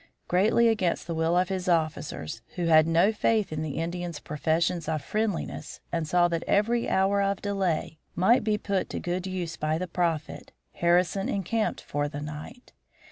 Greatly 0.27 0.67
against 0.67 1.05
the 1.05 1.13
will 1.13 1.37
of 1.37 1.49
his 1.49 1.69
officers, 1.69 2.41
who 2.55 2.65
had 2.65 2.87
no 2.87 3.11
faith 3.11 3.53
in 3.53 3.61
the 3.61 3.77
Indians' 3.77 4.19
professions 4.19 4.89
of 4.89 5.03
friendliness 5.03 5.79
and 5.91 6.07
saw 6.07 6.27
that 6.27 6.41
every 6.47 6.89
hour 6.89 7.21
of 7.21 7.39
delay 7.39 7.99
might 8.15 8.43
be 8.43 8.57
put 8.57 8.89
to 8.89 8.99
good 8.99 9.27
use 9.27 9.57
by 9.57 9.77
the 9.77 9.87
Prophet, 9.87 10.51
Harrison 10.71 11.29
encamped 11.29 11.81
for 11.81 12.07
the 12.09 12.19
night. 12.19 12.73